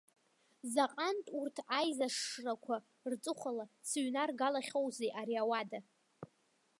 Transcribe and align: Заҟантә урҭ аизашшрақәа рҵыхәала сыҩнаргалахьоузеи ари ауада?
Заҟантә 0.73 1.29
урҭ 1.39 1.57
аизашшрақәа 1.77 2.75
рҵыхәала 3.11 3.65
сыҩнаргалахьоузеи 3.87 5.11
ари 5.19 5.35
ауада? 5.41 5.79